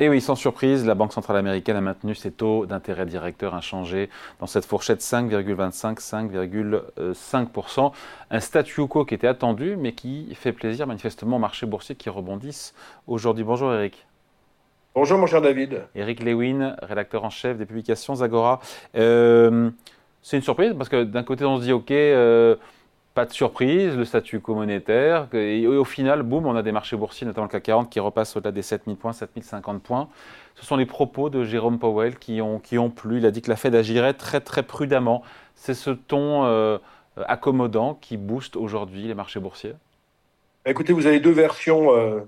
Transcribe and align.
Et 0.00 0.08
oui, 0.08 0.20
sans 0.20 0.34
surprise, 0.34 0.84
la 0.84 0.96
Banque 0.96 1.12
centrale 1.12 1.36
américaine 1.36 1.76
a 1.76 1.80
maintenu 1.80 2.16
ses 2.16 2.32
taux 2.32 2.66
d'intérêt 2.66 3.06
directeur 3.06 3.54
inchangés 3.54 4.10
dans 4.40 4.48
cette 4.48 4.64
fourchette 4.64 5.00
5,25-5,5%. 5.00 7.92
Un 8.32 8.40
statu 8.40 8.88
quo 8.88 9.04
qui 9.04 9.14
était 9.14 9.28
attendu, 9.28 9.76
mais 9.76 9.92
qui 9.92 10.34
fait 10.34 10.52
plaisir 10.52 10.88
manifestement 10.88 11.36
au 11.36 11.38
marché 11.38 11.66
boursier 11.66 11.94
qui 11.94 12.10
rebondissent 12.10 12.74
aujourd'hui. 13.06 13.44
Bonjour 13.44 13.72
Eric. 13.72 14.04
Bonjour 14.96 15.16
mon 15.16 15.26
cher 15.26 15.40
David. 15.40 15.82
Eric 15.94 16.24
Lewin, 16.24 16.74
rédacteur 16.82 17.22
en 17.22 17.30
chef 17.30 17.56
des 17.56 17.64
publications 17.64 18.16
Zagora. 18.16 18.58
Euh, 18.96 19.70
c'est 20.22 20.36
une 20.36 20.42
surprise 20.42 20.74
parce 20.76 20.88
que 20.88 21.04
d'un 21.04 21.22
côté 21.22 21.44
on 21.44 21.58
se 21.58 21.62
dit 21.62 21.72
ok, 21.72 21.92
euh, 21.92 22.56
pas 23.14 23.24
de 23.26 23.32
surprise, 23.32 23.96
le 23.96 24.04
statu 24.04 24.40
quo 24.40 24.54
monétaire. 24.54 25.28
Et 25.32 25.66
au 25.66 25.84
final, 25.84 26.22
boum, 26.22 26.46
on 26.46 26.56
a 26.56 26.62
des 26.62 26.72
marchés 26.72 26.96
boursiers, 26.96 27.26
notamment 27.26 27.46
le 27.46 27.50
CAC 27.50 27.62
40, 27.62 27.90
qui 27.90 28.00
repassent 28.00 28.36
au-delà 28.36 28.52
des 28.52 28.62
7000 28.62 28.96
points, 28.96 29.12
7050 29.12 29.82
points. 29.82 30.08
Ce 30.56 30.66
sont 30.66 30.76
les 30.76 30.86
propos 30.86 31.30
de 31.30 31.44
Jérôme 31.44 31.78
Powell 31.78 32.18
qui 32.18 32.40
ont, 32.42 32.58
qui 32.58 32.76
ont 32.78 32.90
plu. 32.90 33.18
Il 33.18 33.26
a 33.26 33.30
dit 33.30 33.40
que 33.42 33.50
la 33.50 33.56
Fed 33.56 33.74
agirait 33.74 34.14
très 34.14 34.40
très 34.40 34.62
prudemment. 34.62 35.22
C'est 35.54 35.74
ce 35.74 35.90
ton 35.90 36.44
euh, 36.44 36.78
accommodant 37.26 37.94
qui 37.94 38.16
booste 38.16 38.56
aujourd'hui 38.56 39.06
les 39.06 39.14
marchés 39.14 39.40
boursiers? 39.40 39.74
Écoutez, 40.66 40.92
vous 40.92 41.06
avez 41.06 41.20
deux 41.20 41.30
versions 41.30 41.94
euh, 41.94 42.20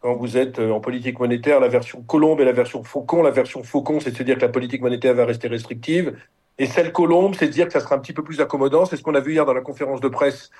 quand 0.00 0.14
vous 0.14 0.36
êtes 0.36 0.58
euh, 0.58 0.70
en 0.70 0.80
politique 0.80 1.18
monétaire, 1.18 1.60
la 1.60 1.68
version 1.68 2.02
Colombe 2.02 2.40
et 2.40 2.44
la 2.44 2.52
version 2.52 2.84
Faucon. 2.84 3.22
La 3.22 3.30
version 3.30 3.62
Faucon, 3.62 4.00
c'est 4.00 4.12
de 4.12 4.16
se 4.16 4.22
dire 4.22 4.36
que 4.36 4.42
la 4.42 4.48
politique 4.48 4.82
monétaire 4.82 5.14
va 5.14 5.24
rester 5.24 5.48
restrictive. 5.48 6.16
Et 6.58 6.66
celle 6.66 6.92
Colombe, 6.92 7.34
c'est 7.38 7.48
dire 7.48 7.66
que 7.66 7.72
ça 7.72 7.80
sera 7.80 7.94
un 7.94 7.98
petit 7.98 8.12
peu 8.12 8.22
plus 8.22 8.40
accommodant. 8.40 8.84
C'est 8.84 8.96
ce 8.96 9.02
qu'on 9.02 9.14
a 9.14 9.20
vu 9.20 9.32
hier 9.32 9.46
dans 9.46 9.54
la 9.54 9.60
conférence 9.60 10.00
de 10.00 10.08
presse 10.08 10.50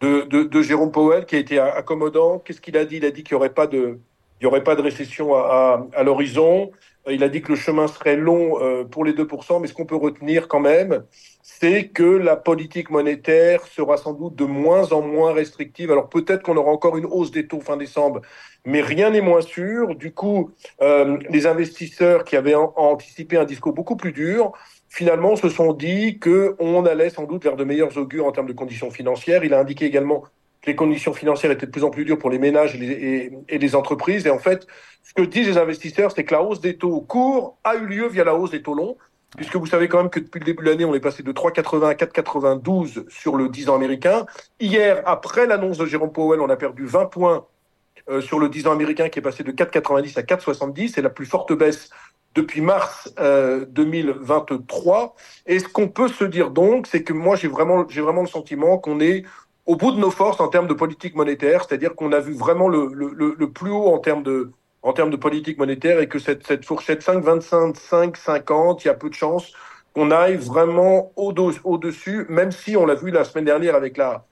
de, 0.00 0.62
Jérôme 0.62 0.92
Powell, 0.92 1.26
qui 1.26 1.34
a 1.36 1.38
été 1.38 1.58
accommodant. 1.58 2.38
Qu'est-ce 2.38 2.60
qu'il 2.60 2.76
a 2.76 2.84
dit? 2.84 2.98
Il 2.98 3.04
a 3.04 3.10
dit 3.10 3.24
qu'il 3.24 3.34
n'y 3.34 3.38
aurait 3.38 3.54
pas 3.54 3.66
de, 3.66 3.98
aurait 4.44 4.62
pas 4.62 4.76
de 4.76 4.82
récession 4.82 5.34
à 5.34 6.02
l'horizon. 6.04 6.70
Il 7.10 7.24
a 7.24 7.28
dit 7.28 7.42
que 7.42 7.52
le 7.52 7.56
chemin 7.56 7.88
serait 7.88 8.16
long 8.16 8.60
euh, 8.60 8.84
pour 8.84 9.04
les 9.04 9.12
2%, 9.12 9.60
mais 9.60 9.68
ce 9.68 9.74
qu'on 9.74 9.86
peut 9.86 9.96
retenir 9.96 10.48
quand 10.48 10.60
même, 10.60 11.04
c'est 11.42 11.88
que 11.88 12.04
la 12.04 12.36
politique 12.36 12.90
monétaire 12.90 13.66
sera 13.66 13.96
sans 13.96 14.12
doute 14.12 14.36
de 14.36 14.44
moins 14.44 14.92
en 14.92 15.00
moins 15.00 15.32
restrictive. 15.32 15.90
Alors 15.90 16.08
peut-être 16.08 16.42
qu'on 16.42 16.56
aura 16.56 16.70
encore 16.70 16.96
une 16.96 17.06
hausse 17.06 17.30
des 17.30 17.46
taux 17.46 17.60
fin 17.60 17.76
décembre, 17.76 18.20
mais 18.64 18.80
rien 18.80 19.10
n'est 19.10 19.20
moins 19.20 19.40
sûr. 19.40 19.94
Du 19.94 20.12
coup, 20.12 20.50
euh, 20.82 21.18
les 21.30 21.46
investisseurs 21.46 22.24
qui 22.24 22.36
avaient 22.36 22.54
anticipé 22.54 23.36
un 23.36 23.44
discours 23.44 23.72
beaucoup 23.72 23.96
plus 23.96 24.12
dur 24.12 24.52
finalement 24.88 25.36
se 25.36 25.48
sont 25.48 25.72
dit 25.72 26.18
qu'on 26.18 26.84
allait 26.86 27.10
sans 27.10 27.24
doute 27.24 27.44
vers 27.44 27.56
de 27.56 27.64
meilleurs 27.64 27.96
augures 27.98 28.26
en 28.26 28.32
termes 28.32 28.46
de 28.46 28.52
conditions 28.52 28.90
financières. 28.90 29.44
Il 29.44 29.54
a 29.54 29.60
indiqué 29.60 29.84
également 29.84 30.24
les 30.66 30.74
conditions 30.74 31.12
financières 31.12 31.50
étaient 31.50 31.66
de 31.66 31.70
plus 31.70 31.84
en 31.84 31.90
plus 31.90 32.04
dures 32.04 32.18
pour 32.18 32.30
les 32.30 32.38
ménages 32.38 32.74
et 32.76 33.30
les, 33.48 33.76
entreprises. 33.76 34.26
Et 34.26 34.30
en 34.30 34.38
fait, 34.38 34.66
ce 35.02 35.14
que 35.14 35.22
disent 35.22 35.48
les 35.48 35.58
investisseurs, 35.58 36.12
c'est 36.12 36.24
que 36.24 36.34
la 36.34 36.42
hausse 36.42 36.60
des 36.60 36.76
taux 36.76 37.00
courts 37.00 37.56
a 37.64 37.76
eu 37.76 37.86
lieu 37.86 38.08
via 38.08 38.24
la 38.24 38.34
hausse 38.34 38.50
des 38.50 38.62
taux 38.62 38.74
longs, 38.74 38.96
puisque 39.36 39.56
vous 39.56 39.66
savez 39.66 39.88
quand 39.88 39.98
même 39.98 40.10
que 40.10 40.20
depuis 40.20 40.40
le 40.40 40.44
début 40.44 40.64
de 40.64 40.70
l'année, 40.70 40.84
on 40.84 40.94
est 40.94 41.00
passé 41.00 41.22
de 41.22 41.32
3,80 41.32 41.88
à 41.88 41.94
4,92 41.94 43.08
sur 43.08 43.36
le 43.36 43.48
10 43.48 43.68
ans 43.68 43.76
américain. 43.76 44.26
Hier, 44.60 45.02
après 45.06 45.46
l'annonce 45.46 45.78
de 45.78 45.86
Jérôme 45.86 46.12
Powell, 46.12 46.40
on 46.40 46.50
a 46.50 46.56
perdu 46.56 46.84
20 46.84 47.06
points 47.06 47.46
euh, 48.10 48.20
sur 48.20 48.38
le 48.38 48.48
10 48.48 48.66
ans 48.66 48.72
américain 48.72 49.08
qui 49.08 49.18
est 49.18 49.22
passé 49.22 49.44
de 49.44 49.52
4,90 49.52 50.18
à 50.18 50.22
4,70. 50.22 50.92
C'est 50.94 51.02
la 51.02 51.10
plus 51.10 51.26
forte 51.26 51.52
baisse 51.52 51.90
depuis 52.34 52.60
mars 52.60 53.12
euh, 53.18 53.64
2023. 53.66 55.14
Et 55.46 55.58
ce 55.58 55.68
qu'on 55.68 55.88
peut 55.88 56.08
se 56.08 56.24
dire 56.24 56.50
donc, 56.50 56.86
c'est 56.86 57.02
que 57.02 57.12
moi 57.12 57.36
j'ai 57.36 57.48
vraiment, 57.48 57.86
j'ai 57.88 58.00
vraiment 58.00 58.22
le 58.22 58.28
sentiment 58.28 58.78
qu'on 58.78 59.00
est 59.00 59.24
au 59.68 59.76
bout 59.76 59.92
de 59.92 60.00
nos 60.00 60.10
forces 60.10 60.40
en 60.40 60.48
termes 60.48 60.66
de 60.66 60.72
politique 60.72 61.14
monétaire, 61.14 61.62
c'est-à-dire 61.62 61.94
qu'on 61.94 62.12
a 62.12 62.20
vu 62.20 62.32
vraiment 62.32 62.68
le, 62.68 63.46
plus 63.52 63.70
haut 63.70 63.92
en 63.92 63.98
termes 63.98 64.22
de 64.22 65.16
politique 65.16 65.58
monétaire 65.58 66.00
et 66.00 66.08
que 66.08 66.18
cette, 66.18 66.46
cette 66.46 66.64
fourchette 66.64 67.04
5,25, 67.04 67.76
5,50, 67.76 68.80
il 68.82 68.86
y 68.86 68.90
a 68.90 68.94
peu 68.94 69.10
de 69.10 69.14
chances 69.14 69.52
qu'on 69.94 70.10
aille 70.10 70.36
vraiment 70.36 71.12
au-dessus, 71.16 72.24
même 72.30 72.50
si 72.50 72.78
on 72.78 72.86
l'a 72.86 72.94
vu 72.94 73.10
la 73.10 73.24
semaine 73.24 73.44
dernière 73.44 73.74
avec 73.74 73.98
la, 73.98 74.24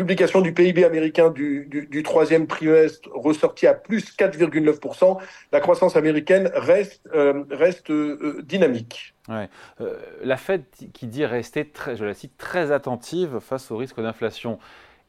publication 0.00 0.40
du 0.40 0.54
PIB 0.54 0.82
américain 0.82 1.28
du, 1.28 1.66
du, 1.66 2.02
troisième 2.02 2.46
trimestre 2.46 3.06
ressorti 3.12 3.66
à 3.66 3.74
plus 3.74 4.16
4,9%, 4.16 5.18
la 5.52 5.60
croissance 5.60 5.94
américaine 5.94 6.50
reste, 6.54 7.06
euh, 7.14 7.44
reste 7.50 7.90
euh, 7.90 8.40
dynamique. 8.42 9.14
Ouais. 9.28 9.50
Euh, 9.82 9.98
la 10.22 10.38
Fed 10.38 10.64
qui 10.94 11.06
dit 11.06 11.26
rester, 11.26 11.68
très, 11.68 11.96
je 11.96 12.04
la 12.06 12.14
cite, 12.14 12.38
très 12.38 12.72
attentive 12.72 13.40
face 13.40 13.70
au 13.70 13.76
risque 13.76 14.00
d'inflation. 14.00 14.58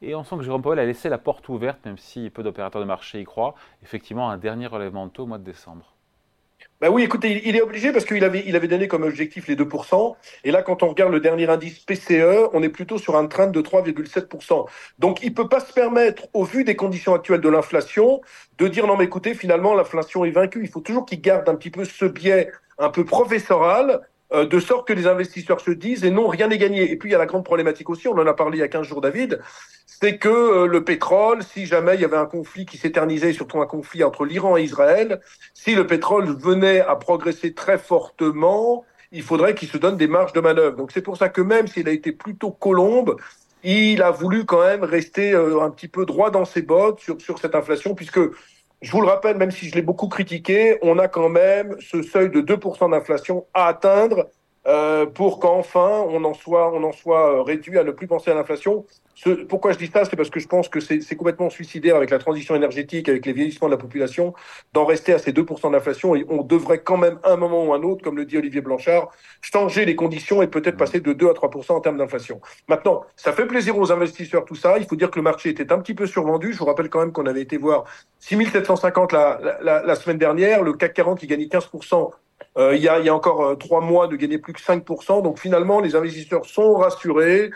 Et 0.01 0.13
on 0.13 0.25
sent 0.25 0.35
que 0.35 0.43
Jérôme 0.43 0.61
Powell 0.61 0.79
a 0.79 0.85
laissé 0.85 1.07
la 1.07 1.17
porte 1.17 1.47
ouverte, 1.47 1.79
même 1.85 1.97
si 1.97 2.29
peu 2.29 2.43
d'opérateurs 2.43 2.81
de 2.81 2.87
marché 2.87 3.21
y 3.21 3.23
croient, 3.23 3.55
effectivement, 3.83 4.29
un 4.29 4.37
dernier 4.37 4.67
relèvement 4.67 5.05
de 5.05 5.11
taux 5.11 5.23
au 5.23 5.27
mois 5.27 5.37
de 5.37 5.45
décembre. 5.45 5.95
Ben 6.81 6.89
oui, 6.89 7.03
écoutez, 7.03 7.47
il 7.47 7.55
est 7.55 7.61
obligé 7.61 7.91
parce 7.91 8.05
qu'il 8.05 8.23
avait, 8.23 8.43
il 8.47 8.55
avait 8.55 8.67
donné 8.67 8.87
comme 8.87 9.03
objectif 9.03 9.47
les 9.47 9.55
2%. 9.55 10.15
Et 10.43 10.49
là, 10.49 10.63
quand 10.63 10.81
on 10.81 10.87
regarde 10.87 11.11
le 11.11 11.19
dernier 11.19 11.47
indice 11.47 11.77
PCE, 11.77 12.49
on 12.53 12.63
est 12.63 12.69
plutôt 12.69 12.97
sur 12.97 13.15
un 13.17 13.27
train 13.27 13.45
de 13.45 13.61
3,7%. 13.61 14.65
Donc, 14.97 15.21
il 15.21 15.31
peut 15.31 15.47
pas 15.47 15.59
se 15.59 15.71
permettre, 15.73 16.23
au 16.33 16.43
vu 16.43 16.63
des 16.63 16.75
conditions 16.75 17.13
actuelles 17.13 17.41
de 17.41 17.49
l'inflation, 17.49 18.21
de 18.57 18.67
dire 18.67 18.87
non, 18.87 18.97
mais 18.97 19.03
écoutez, 19.03 19.35
finalement, 19.35 19.75
l'inflation 19.75 20.25
est 20.25 20.31
vaincue. 20.31 20.61
Il 20.63 20.69
faut 20.69 20.79
toujours 20.79 21.05
qu'il 21.05 21.21
garde 21.21 21.47
un 21.47 21.55
petit 21.55 21.69
peu 21.69 21.85
ce 21.85 22.05
biais 22.05 22.49
un 22.79 22.89
peu 22.89 23.05
professoral 23.05 24.01
euh, 24.33 24.45
de 24.45 24.59
sorte 24.59 24.87
que 24.87 24.93
les 24.93 25.07
investisseurs 25.07 25.59
se 25.59 25.71
disent, 25.71 26.05
et 26.05 26.11
non, 26.11 26.27
rien 26.27 26.47
n'est 26.47 26.57
gagné. 26.57 26.89
Et 26.89 26.95
puis, 26.95 27.09
il 27.09 27.11
y 27.11 27.15
a 27.15 27.17
la 27.17 27.25
grande 27.25 27.43
problématique 27.43 27.89
aussi, 27.89 28.07
on 28.07 28.17
en 28.17 28.25
a 28.25 28.33
parlé 28.33 28.57
il 28.57 28.61
y 28.61 28.63
a 28.63 28.67
15 28.67 28.87
jours, 28.87 29.01
David, 29.01 29.41
c'est 29.85 30.17
que 30.17 30.29
euh, 30.29 30.67
le 30.67 30.83
pétrole, 30.83 31.43
si 31.43 31.65
jamais 31.65 31.95
il 31.95 32.01
y 32.01 32.05
avait 32.05 32.17
un 32.17 32.25
conflit 32.25 32.65
qui 32.65 32.77
s'éternisait, 32.77 33.33
surtout 33.33 33.61
un 33.61 33.65
conflit 33.65 34.03
entre 34.03 34.25
l'Iran 34.25 34.57
et 34.57 34.63
Israël, 34.63 35.19
si 35.53 35.75
le 35.75 35.85
pétrole 35.85 36.25
venait 36.25 36.79
à 36.79 36.95
progresser 36.95 37.53
très 37.53 37.77
fortement, 37.77 38.85
il 39.11 39.21
faudrait 39.21 39.53
qu'il 39.53 39.67
se 39.67 39.77
donne 39.77 39.97
des 39.97 40.07
marges 40.07 40.33
de 40.33 40.39
manœuvre. 40.39 40.77
Donc, 40.77 40.91
c'est 40.91 41.01
pour 41.01 41.17
ça 41.17 41.29
que 41.29 41.41
même 41.41 41.67
s'il 41.67 41.89
a 41.89 41.91
été 41.91 42.13
plutôt 42.13 42.51
colombe, 42.51 43.17
il 43.63 44.01
a 44.01 44.11
voulu 44.11 44.45
quand 44.45 44.65
même 44.65 44.83
rester 44.83 45.33
euh, 45.33 45.61
un 45.61 45.69
petit 45.69 45.87
peu 45.87 46.05
droit 46.05 46.31
dans 46.31 46.45
ses 46.45 46.61
bottes 46.61 46.99
sur, 46.99 47.19
sur 47.21 47.37
cette 47.37 47.53
inflation, 47.53 47.95
puisque 47.95 48.19
je 48.81 48.91
vous 48.91 49.01
le 49.01 49.07
rappelle, 49.07 49.37
même 49.37 49.51
si 49.51 49.69
je 49.69 49.75
l'ai 49.75 49.81
beaucoup 49.81 50.07
critiqué, 50.07 50.77
on 50.81 50.97
a 50.97 51.07
quand 51.07 51.29
même 51.29 51.75
ce 51.79 52.01
seuil 52.01 52.29
de 52.31 52.41
2% 52.41 52.91
d'inflation 52.91 53.45
à 53.53 53.67
atteindre 53.67 54.29
euh, 54.67 55.07
pour 55.07 55.39
qu'enfin 55.39 56.05
on 56.07 56.23
en 56.23 56.35
soit, 56.35 56.71
on 56.71 56.83
en 56.83 56.91
soit 56.91 57.37
euh, 57.37 57.41
réduit 57.41 57.79
à 57.79 57.83
ne 57.83 57.89
plus 57.89 58.05
penser 58.05 58.29
à 58.29 58.35
l'inflation. 58.35 58.85
pourquoi 59.49 59.71
je 59.71 59.79
dis 59.79 59.87
ça, 59.87 60.05
c'est 60.05 60.15
parce 60.15 60.29
que 60.29 60.39
je 60.39 60.47
pense 60.47 60.69
que 60.69 60.79
c'est 60.79 61.15
complètement 61.15 61.49
suicidaire 61.49 61.95
avec 61.95 62.11
la 62.11 62.19
transition 62.19 62.55
énergétique, 62.55 63.09
avec 63.09 63.25
les 63.25 63.33
vieillissements 63.33 63.67
de 63.67 63.73
la 63.73 63.79
population, 63.79 64.35
d'en 64.73 64.85
rester 64.85 65.13
à 65.13 65.19
ces 65.19 65.31
2% 65.31 65.71
d'inflation. 65.71 66.15
Et 66.15 66.25
on 66.29 66.43
devrait 66.43 66.81
quand 66.83 66.97
même, 66.97 67.19
un 67.23 67.37
moment 67.37 67.65
ou 67.65 67.73
un 67.73 67.81
autre, 67.81 68.03
comme 68.03 68.17
le 68.17 68.25
dit 68.25 68.37
Olivier 68.37 68.61
Blanchard, 68.61 69.09
changer 69.41 69.85
les 69.85 69.95
conditions 69.95 70.43
et 70.43 70.47
peut-être 70.47 70.77
passer 70.77 70.99
de 70.99 71.13
2 71.13 71.29
à 71.29 71.33
3% 71.33 71.71
en 71.71 71.81
termes 71.81 71.97
d'inflation. 71.97 72.39
Maintenant, 72.67 73.03
ça 73.15 73.33
fait 73.33 73.47
plaisir 73.47 73.77
aux 73.77 73.91
investisseurs 73.91 74.45
tout 74.45 74.55
ça. 74.55 74.77
Il 74.77 74.85
faut 74.85 74.95
dire 74.95 75.09
que 75.09 75.17
le 75.17 75.23
marché 75.23 75.49
était 75.49 75.71
un 75.71 75.79
petit 75.79 75.95
peu 75.95 76.05
survendu. 76.05 76.53
Je 76.53 76.59
vous 76.59 76.65
rappelle 76.65 76.89
quand 76.89 76.99
même 76.99 77.11
qu'on 77.11 77.25
avait 77.25 77.41
été 77.41 77.57
voir 77.57 77.85
6750 78.19 79.11
la, 79.11 79.39
la, 79.61 79.83
la 79.83 79.95
semaine 79.95 80.19
dernière, 80.19 80.61
le 80.61 80.73
CAC 80.73 80.93
40 80.93 81.19
qui 81.19 81.27
gagnait 81.27 81.45
15% 81.45 81.95
euh, 81.95 82.15
il, 82.57 82.81
y 82.81 82.87
a, 82.87 82.99
il 82.99 83.05
y 83.05 83.09
a 83.09 83.15
encore 83.15 83.43
euh, 83.43 83.55
trois 83.55 83.81
mois 83.81 84.07
de 84.07 84.15
gagner 84.15 84.37
plus 84.37 84.53
que 84.53 84.61
5%. 84.61 85.23
Donc 85.23 85.39
finalement, 85.39 85.79
les 85.79 85.95
investisseurs 85.95 86.45
sont 86.45 86.75
rassurés, 86.75 87.51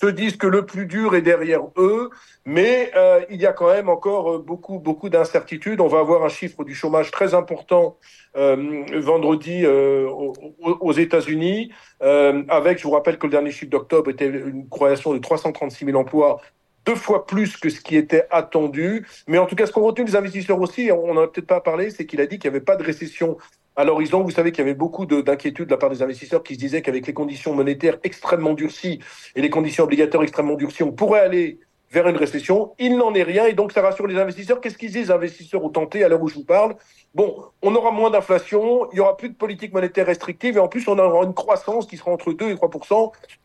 se 0.00 0.06
disent 0.06 0.36
que 0.36 0.46
le 0.46 0.64
plus 0.64 0.86
dur 0.86 1.14
est 1.14 1.22
derrière 1.22 1.62
eux, 1.76 2.10
mais 2.46 2.90
euh, 2.96 3.20
il 3.28 3.40
y 3.40 3.46
a 3.46 3.52
quand 3.52 3.70
même 3.70 3.88
encore 3.88 4.38
beaucoup, 4.38 4.78
beaucoup 4.78 5.10
d'incertitudes. 5.10 5.80
On 5.80 5.88
va 5.88 5.98
avoir 5.98 6.24
un 6.24 6.28
chiffre 6.28 6.64
du 6.64 6.74
chômage 6.74 7.10
très 7.10 7.34
important 7.34 7.98
euh, 8.36 8.84
vendredi 8.94 9.64
euh, 9.64 10.08
aux, 10.08 10.92
États-Unis, 10.92 11.72
avec, 12.00 12.78
je 12.78 12.84
vous 12.84 12.92
rappelle 12.92 13.18
que 13.18 13.26
le 13.26 13.32
dernier 13.32 13.50
chiffre 13.50 13.70
d'octobre 13.70 14.10
était 14.10 14.26
une 14.26 14.68
croissance 14.68 15.14
de 15.14 15.18
336 15.18 15.84
000 15.84 15.98
emplois 15.98 16.40
deux 16.86 16.94
fois 16.94 17.26
plus 17.26 17.56
que 17.58 17.68
ce 17.68 17.80
qui 17.80 17.96
était 17.96 18.26
attendu. 18.30 19.06
Mais 19.26 19.38
en 19.38 19.46
tout 19.46 19.54
cas, 19.54 19.66
ce 19.66 19.72
qu'on 19.72 19.82
retenu 19.82 20.06
des 20.06 20.16
investisseurs 20.16 20.60
aussi, 20.60 20.90
on 20.90 21.12
n'en 21.12 21.22
a 21.22 21.28
peut-être 21.28 21.46
pas 21.46 21.60
parlé, 21.60 21.90
c'est 21.90 22.06
qu'il 22.06 22.20
a 22.20 22.26
dit 22.26 22.38
qu'il 22.38 22.50
n'y 22.50 22.56
avait 22.56 22.64
pas 22.64 22.76
de 22.76 22.82
récession 22.82 23.36
à 23.80 23.84
l'horizon, 23.84 24.22
vous 24.22 24.30
savez 24.30 24.52
qu'il 24.52 24.62
y 24.62 24.68
avait 24.68 24.74
beaucoup 24.74 25.06
d'inquiétudes 25.06 25.66
de, 25.66 25.70
la 25.70 25.78
part 25.78 25.90
des 25.90 26.02
investisseurs 26.02 26.42
qui 26.42 26.54
se 26.54 26.58
disaient 26.58 26.82
qu'avec 26.82 27.06
les 27.06 27.14
conditions 27.14 27.54
monétaires 27.54 27.96
extrêmement 28.04 28.52
durcies 28.52 29.00
et 29.34 29.40
les 29.40 29.50
conditions 29.50 29.84
obligatoires 29.84 30.22
extrêmement 30.22 30.54
durcies, 30.54 30.82
on 30.82 30.92
pourrait 30.92 31.20
aller 31.20 31.60
vers 31.90 32.06
une 32.06 32.16
récession. 32.16 32.72
Il 32.78 32.96
n'en 32.96 33.14
est 33.14 33.22
rien 33.22 33.46
et 33.46 33.52
donc 33.52 33.72
ça 33.72 33.82
rassure 33.82 34.06
les 34.06 34.16
investisseurs. 34.16 34.60
Qu'est-ce 34.60 34.78
qu'ils 34.78 34.92
disent 34.92 35.10
investisseurs 35.10 35.64
au 35.64 35.70
tenté 35.70 36.04
à 36.04 36.08
l'heure 36.08 36.22
où 36.22 36.28
je 36.28 36.34
vous 36.34 36.44
parle? 36.44 36.76
Bon, 37.14 37.42
on 37.62 37.74
aura 37.74 37.90
moins 37.90 38.10
d'inflation, 38.10 38.88
il 38.92 38.98
y 38.98 39.00
aura 39.00 39.16
plus 39.16 39.30
de 39.30 39.34
politique 39.34 39.72
monétaire 39.72 40.06
restrictive 40.06 40.56
et 40.56 40.60
en 40.60 40.68
plus 40.68 40.86
on 40.86 40.98
aura 40.98 41.24
une 41.24 41.34
croissance 41.34 41.86
qui 41.86 41.96
sera 41.96 42.12
entre 42.12 42.32
2 42.32 42.50
et 42.50 42.54
3 42.54 42.70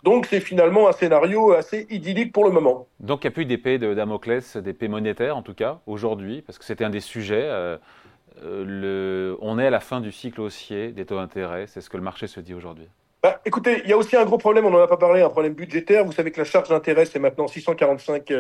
Donc 0.04 0.28
c'est 0.28 0.42
finalement 0.42 0.88
un 0.88 0.92
scénario 0.92 1.54
assez 1.54 1.88
idyllique 1.90 2.34
pour 2.34 2.44
le 2.44 2.52
moment. 2.52 2.88
Donc 3.00 3.24
il 3.24 3.28
n'y 3.28 3.32
a 3.32 3.34
plus 3.34 3.46
d'épée 3.46 3.80
de 3.80 3.94
Damoclès, 3.94 4.58
d'épée 4.58 4.90
monétaire 4.90 5.36
en 5.36 5.42
tout 5.42 5.56
cas 5.56 5.80
aujourd'hui, 5.88 6.42
parce 6.42 6.60
que 6.60 6.66
c'était 6.66 6.84
un 6.84 6.92
des 6.92 7.00
sujets. 7.00 7.42
Euh, 7.42 7.78
le, 8.42 9.38
on 9.42 9.60
est 9.60 9.68
à 9.68 9.70
la 9.70 9.80
fin 9.80 10.02
du 10.02 10.12
cycle 10.12 10.42
haussier 10.42 10.92
des 10.92 11.06
taux 11.06 11.16
d'intérêt, 11.16 11.68
c'est 11.68 11.82
ce 11.82 11.90
que 11.90 11.98
le 11.98 12.04
marché 12.04 12.28
se 12.28 12.40
dit 12.40 12.54
aujourd'hui. 12.54 12.88
Bah, 13.26 13.42
écoutez, 13.44 13.82
il 13.84 13.90
y 13.90 13.94
a 13.94 13.98
aussi 13.98 14.16
un 14.16 14.24
gros 14.24 14.38
problème, 14.38 14.66
on 14.66 14.70
n'en 14.70 14.84
a 14.84 14.88
pas 14.88 14.98
parlé, 14.98 15.24
un 15.24 15.30
problème 15.30 15.56
budgétaire. 15.56 16.06
Vous 16.06 16.12
savez 16.12 16.30
que 16.30 16.38
la 16.38 16.46
charge 16.46 16.70
d'intérêt, 16.70 17.06
c'est 17.06 17.18
maintenant 17.18 17.48
645, 17.48 18.32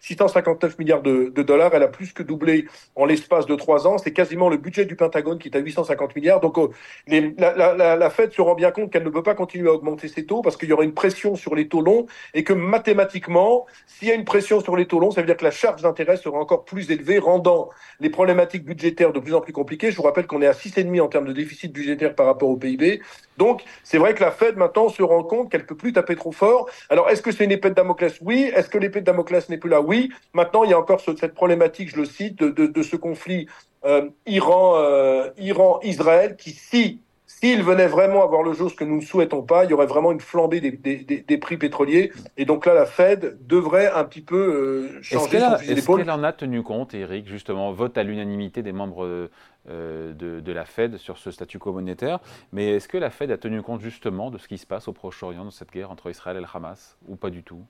659 0.00 0.72
euh, 0.72 0.74
milliards 0.78 1.02
de, 1.02 1.42
dollars. 1.42 1.74
Elle 1.74 1.82
a 1.82 1.88
plus 1.88 2.14
que 2.14 2.22
doublé 2.22 2.64
en 2.96 3.04
l'espace 3.04 3.44
de 3.44 3.54
trois 3.54 3.86
ans. 3.86 3.98
C'est 3.98 4.14
quasiment 4.14 4.48
le 4.48 4.56
budget 4.56 4.86
du 4.86 4.96
Pentagone 4.96 5.38
qui 5.38 5.48
est 5.48 5.56
à 5.58 5.60
850 5.60 6.16
milliards. 6.16 6.40
Donc, 6.40 6.56
oh, 6.56 6.72
la, 7.06 7.96
la, 7.96 8.10
Fed 8.10 8.32
se 8.32 8.40
rend 8.40 8.54
bien 8.54 8.70
compte 8.70 8.90
qu'elle 8.90 9.04
ne 9.04 9.10
peut 9.10 9.22
pas 9.22 9.34
continuer 9.34 9.68
à 9.68 9.74
augmenter 9.74 10.08
ses 10.08 10.24
taux 10.24 10.40
parce 10.40 10.56
qu'il 10.56 10.70
y 10.70 10.72
aura 10.72 10.84
une 10.84 10.94
pression 10.94 11.36
sur 11.36 11.54
les 11.54 11.68
taux 11.68 11.82
longs 11.82 12.06
et 12.32 12.42
que 12.42 12.54
mathématiquement, 12.54 13.66
s'il 13.86 14.08
y 14.08 14.10
a 14.10 14.14
une 14.14 14.24
pression 14.24 14.62
sur 14.62 14.74
les 14.74 14.86
taux 14.86 15.00
longs, 15.00 15.10
ça 15.10 15.20
veut 15.20 15.26
dire 15.26 15.36
que 15.36 15.44
la 15.44 15.50
charge 15.50 15.82
d'intérêt 15.82 16.16
sera 16.16 16.38
encore 16.38 16.64
plus 16.64 16.90
élevée, 16.90 17.18
rendant 17.18 17.68
les 18.00 18.08
problématiques 18.08 18.64
budgétaires 18.64 19.12
de 19.12 19.20
plus 19.20 19.34
en 19.34 19.42
plus 19.42 19.52
compliquées. 19.52 19.90
Je 19.90 19.98
vous 19.98 20.02
rappelle 20.02 20.26
qu'on 20.26 20.40
est 20.40 20.46
à 20.46 20.52
6,5 20.52 20.98
en 21.02 21.08
termes 21.08 21.26
de 21.26 21.34
déficit 21.34 21.70
budgétaire 21.74 22.14
par 22.14 22.24
rapport 22.24 22.48
au 22.48 22.56
PIB. 22.56 23.02
Donc, 23.40 23.64
c'est 23.84 23.96
vrai 23.96 24.12
que 24.12 24.22
la 24.22 24.30
Fed 24.30 24.58
maintenant 24.58 24.90
se 24.90 25.02
rend 25.02 25.22
compte 25.22 25.50
qu'elle 25.50 25.64
peut 25.64 25.74
plus 25.74 25.94
taper 25.94 26.14
trop 26.14 26.30
fort. 26.30 26.68
Alors, 26.90 27.08
est-ce 27.08 27.22
que 27.22 27.32
c'est 27.32 27.44
une 27.44 27.50
épée 27.50 27.70
de 27.70 27.74
Damoclès? 27.74 28.18
Oui. 28.20 28.52
Est-ce 28.54 28.68
que 28.68 28.76
l'épée 28.76 29.00
de 29.00 29.06
Damoclès 29.06 29.48
n'est 29.48 29.56
plus 29.56 29.70
là? 29.70 29.80
Oui. 29.80 30.10
Maintenant, 30.34 30.62
il 30.64 30.70
y 30.70 30.74
a 30.74 30.78
encore 30.78 31.00
cette 31.00 31.32
problématique, 31.32 31.88
je 31.88 31.96
le 31.96 32.04
cite, 32.04 32.44
de, 32.44 32.82
ce 32.82 32.96
conflit 32.96 33.46
euh, 33.86 34.10
Iran, 34.26 34.74
euh, 34.76 35.30
Iran-Israël 35.38 36.36
qui, 36.36 36.50
si 36.50 37.00
s'il 37.40 37.62
venait 37.62 37.86
vraiment 37.86 38.22
avoir 38.22 38.42
le 38.42 38.52
jour, 38.52 38.70
ce 38.70 38.74
que 38.74 38.84
nous 38.84 38.96
ne 38.96 39.00
souhaitons 39.00 39.42
pas, 39.42 39.64
il 39.64 39.70
y 39.70 39.72
aurait 39.72 39.86
vraiment 39.86 40.12
une 40.12 40.20
flambée 40.20 40.60
des, 40.60 41.38
prix 41.38 41.56
pétroliers. 41.56 42.12
Et 42.36 42.44
donc 42.44 42.66
là, 42.66 42.74
la 42.74 42.84
Fed 42.84 43.38
devrait 43.46 43.90
un 43.90 44.04
petit 44.04 44.20
peu 44.20 44.36
euh, 44.36 44.98
changer 45.00 45.38
Est-ce 45.38 45.86
qu'elle 45.86 46.10
en 46.10 46.24
a 46.24 46.32
tenu 46.32 46.62
compte, 46.62 46.92
Eric, 46.92 47.28
justement, 47.28 47.72
vote 47.72 47.96
à 47.96 48.02
l'unanimité 48.02 48.62
des 48.62 48.72
membres 48.72 49.30
euh, 49.68 50.12
de, 50.14 50.52
la 50.52 50.64
Fed 50.64 50.96
sur 50.96 51.18
ce 51.18 51.30
statu 51.30 51.58
quo 51.58 51.72
monétaire. 51.72 52.18
Mais 52.52 52.76
est-ce 52.76 52.88
que 52.88 52.98
la 52.98 53.10
Fed 53.10 53.30
a 53.30 53.38
tenu 53.38 53.62
compte 53.62 53.80
justement 53.80 54.30
de 54.30 54.38
ce 54.38 54.48
qui 54.48 54.58
se 54.58 54.66
passe 54.66 54.88
au 54.88 54.92
Proche-Orient 54.92 55.44
dans 55.44 55.50
cette 55.50 55.70
guerre 55.70 55.90
entre 55.90 56.10
Israël 56.10 56.36
et 56.36 56.40
le 56.40 56.46
Hamas, 56.52 56.96
ou 57.08 57.16
pas 57.16 57.30
du 57.30 57.42
tout? 57.42 57.64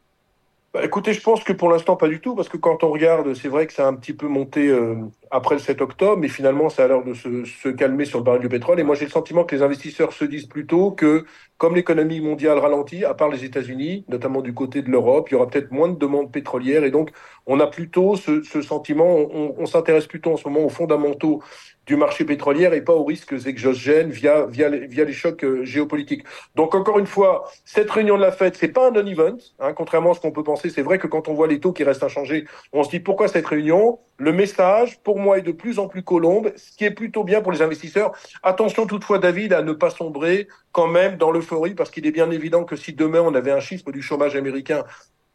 Bah, 0.72 0.84
écoutez, 0.84 1.12
je 1.14 1.20
pense 1.20 1.42
que 1.42 1.52
pour 1.52 1.68
l'instant, 1.68 1.96
pas 1.96 2.06
du 2.06 2.20
tout, 2.20 2.36
parce 2.36 2.48
que 2.48 2.56
quand 2.56 2.84
on 2.84 2.90
regarde, 2.90 3.34
c'est 3.34 3.48
vrai 3.48 3.66
que 3.66 3.72
ça 3.72 3.86
a 3.86 3.88
un 3.88 3.94
petit 3.94 4.12
peu 4.12 4.28
monté 4.28 4.68
euh, 4.68 4.94
après 5.32 5.56
le 5.56 5.60
7 5.60 5.80
octobre, 5.80 6.16
mais 6.16 6.28
finalement, 6.28 6.68
ça 6.68 6.84
a 6.84 6.88
l'air 6.88 7.02
de 7.02 7.12
se, 7.12 7.68
calmer 7.70 8.04
sur 8.04 8.18
le 8.18 8.24
baril 8.24 8.40
du 8.40 8.48
pétrole. 8.48 8.78
Et 8.78 8.84
moi, 8.84 8.94
j'ai 8.94 9.06
le 9.06 9.10
sentiment 9.10 9.42
que 9.42 9.56
les 9.56 9.62
investisseurs 9.62 10.12
se 10.12 10.24
disent 10.24 10.46
plutôt 10.46 10.92
que, 10.92 11.24
comme 11.58 11.74
l'économie 11.74 12.20
mondiale 12.20 12.56
ralentit, 12.58 13.04
à 13.04 13.14
part 13.14 13.30
les 13.30 13.44
États-Unis, 13.44 14.04
notamment 14.08 14.42
du 14.42 14.54
côté 14.54 14.80
de 14.82 14.90
l'Europe, 14.92 15.28
il 15.30 15.32
y 15.32 15.36
aura 15.36 15.48
peut-être 15.48 15.72
moins 15.72 15.88
de 15.88 15.98
demandes 15.98 16.30
pétrolières. 16.30 16.84
Et 16.84 16.92
donc, 16.92 17.10
on 17.46 17.58
a 17.58 17.66
plutôt 17.66 18.14
ce, 18.14 18.40
sentiment, 18.62 19.16
on 19.32 19.66
s'intéresse 19.66 20.06
plutôt 20.06 20.34
en 20.34 20.36
ce 20.36 20.46
moment 20.48 20.64
aux 20.64 20.68
fondamentaux 20.68 21.42
du 21.90 21.96
marché 21.96 22.24
pétrolier 22.24 22.70
et 22.72 22.82
pas 22.82 22.94
aux 22.94 23.02
risques 23.02 23.34
exogènes 23.46 24.10
via, 24.10 24.46
via, 24.46 24.68
les, 24.68 25.12
chocs 25.12 25.42
euh, 25.42 25.64
géopolitiques. 25.64 26.22
Donc 26.54 26.76
encore 26.76 27.00
une 27.00 27.06
fois, 27.06 27.50
cette 27.64 27.90
réunion 27.90 28.16
de 28.16 28.22
la 28.22 28.30
Fed, 28.30 28.54
c'est 28.54 28.68
pas 28.68 28.86
un 28.86 28.90
non-event, 28.92 29.38
hein, 29.58 29.72
contrairement 29.72 30.12
à 30.12 30.14
ce 30.14 30.20
qu'on 30.20 30.30
peut 30.30 30.44
penser. 30.44 30.70
C'est 30.70 30.82
vrai 30.82 31.00
que 31.00 31.08
quand 31.08 31.26
on 31.26 31.34
voit 31.34 31.48
les 31.48 31.58
taux 31.58 31.72
qui 31.72 31.82
restent 31.82 32.04
inchangés, 32.04 32.46
on 32.72 32.84
se 32.84 32.90
dit 32.90 33.00
pourquoi 33.00 33.26
cette 33.26 33.44
réunion? 33.44 33.98
Le 34.18 34.32
message, 34.32 35.00
pour 35.02 35.18
moi, 35.18 35.38
est 35.38 35.42
de 35.42 35.50
plus 35.50 35.80
en 35.80 35.88
plus 35.88 36.04
colombe, 36.04 36.52
ce 36.54 36.76
qui 36.76 36.84
est 36.84 36.92
plutôt 36.92 37.24
bien 37.24 37.40
pour 37.40 37.50
les 37.50 37.60
investisseurs. 37.60 38.12
Attention 38.44 38.86
toutefois, 38.86 39.18
David, 39.18 39.52
à 39.52 39.62
ne 39.62 39.72
pas 39.72 39.90
sombrer 39.90 40.46
quand 40.70 40.86
même 40.86 41.16
dans 41.16 41.32
l'euphorie, 41.32 41.74
parce 41.74 41.90
qu'il 41.90 42.06
est 42.06 42.12
bien 42.12 42.30
évident 42.30 42.62
que 42.62 42.76
si 42.76 42.92
demain 42.92 43.20
on 43.20 43.34
avait 43.34 43.50
un 43.50 43.58
chiffre 43.58 43.90
du 43.90 44.00
chômage 44.00 44.36
américain 44.36 44.84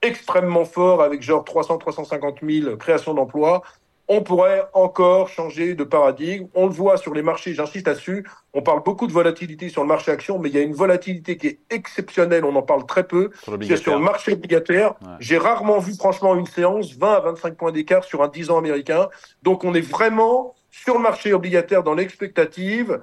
extrêmement 0.01 0.65
fort, 0.65 1.01
avec 1.01 1.21
genre 1.21 1.43
300-350 1.43 2.63
000 2.63 2.77
créations 2.77 3.13
d'emplois, 3.13 3.61
on 4.07 4.21
pourrait 4.21 4.63
encore 4.73 5.29
changer 5.29 5.73
de 5.75 5.83
paradigme. 5.83 6.47
On 6.53 6.65
le 6.67 6.71
voit 6.71 6.97
sur 6.97 7.13
les 7.13 7.21
marchés, 7.21 7.53
j'insiste 7.53 7.87
là-dessus. 7.87 8.25
On 8.53 8.61
parle 8.61 8.83
beaucoup 8.83 9.07
de 9.07 9.11
volatilité 9.11 9.69
sur 9.69 9.81
le 9.81 9.87
marché 9.87 10.11
action, 10.11 10.39
mais 10.39 10.49
il 10.49 10.55
y 10.55 10.57
a 10.57 10.61
une 10.61 10.73
volatilité 10.73 11.37
qui 11.37 11.47
est 11.47 11.59
exceptionnelle, 11.69 12.45
on 12.45 12.55
en 12.55 12.61
parle 12.61 12.85
très 12.85 13.07
peu. 13.07 13.31
C'est 13.61 13.77
sur 13.77 13.95
le 13.95 14.03
marché 14.03 14.33
obligataire. 14.33 14.93
J'ai 15.19 15.37
rarement 15.37 15.79
vu 15.79 15.95
franchement 15.95 16.35
une 16.35 16.45
séance 16.45 16.93
20 16.95 17.13
à 17.13 17.19
25 17.21 17.55
points 17.55 17.71
d'écart 17.71 18.03
sur 18.03 18.21
un 18.23 18.27
10 18.27 18.51
ans 18.51 18.57
américain. 18.57 19.09
Donc 19.43 19.63
on 19.63 19.73
est 19.73 19.81
vraiment 19.81 20.55
sur 20.71 20.95
le 20.95 21.01
marché 21.01 21.33
obligataire 21.33 21.83
dans 21.83 21.93
l'expectative. 21.93 23.01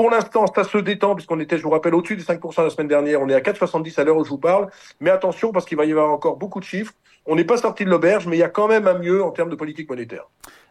Pour 0.00 0.08
l'instant, 0.08 0.46
ça 0.46 0.64
se 0.64 0.78
détend, 0.78 1.14
puisqu'on 1.14 1.38
était, 1.40 1.58
je 1.58 1.62
vous 1.62 1.68
rappelle, 1.68 1.94
au-dessus 1.94 2.16
des 2.16 2.22
5% 2.22 2.64
la 2.64 2.70
semaine 2.70 2.88
dernière. 2.88 3.20
On 3.20 3.28
est 3.28 3.34
à 3.34 3.40
4,70 3.40 4.00
à 4.00 4.04
l'heure 4.04 4.16
où 4.16 4.24
je 4.24 4.30
vous 4.30 4.38
parle. 4.38 4.70
Mais 4.98 5.10
attention, 5.10 5.52
parce 5.52 5.66
qu'il 5.66 5.76
va 5.76 5.84
y 5.84 5.90
avoir 5.90 6.10
encore 6.10 6.38
beaucoup 6.38 6.58
de 6.58 6.64
chiffres. 6.64 6.94
On 7.26 7.36
n'est 7.36 7.44
pas 7.44 7.58
sorti 7.58 7.84
de 7.84 7.90
l'auberge, 7.90 8.26
mais 8.26 8.38
il 8.38 8.40
y 8.40 8.42
a 8.42 8.48
quand 8.48 8.66
même 8.66 8.88
un 8.88 8.98
mieux 8.98 9.22
en 9.22 9.30
termes 9.30 9.50
de 9.50 9.56
politique 9.56 9.90
monétaire. 9.90 10.24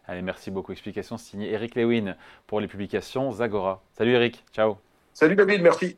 Allez, 0.08 0.24
merci 0.24 0.50
beaucoup. 0.50 0.72
Explication 0.72 1.18
signée 1.18 1.52
Eric 1.52 1.76
Lewin 1.76 2.16
pour 2.48 2.60
les 2.60 2.68
publications 2.68 3.31
Zagora. 3.31 3.84
Salut 3.96 4.14
Eric, 4.14 4.44
ciao. 4.52 4.78
Salut 5.14 5.36
David, 5.36 5.62
merci. 5.62 5.96